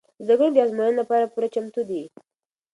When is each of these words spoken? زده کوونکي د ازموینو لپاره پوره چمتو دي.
زده 0.25 0.35
کوونکي 0.37 0.55
د 0.59 0.63
ازموینو 0.65 0.99
لپاره 1.01 1.31
پوره 1.33 1.47
چمتو 1.55 1.81
دي. 1.89 2.01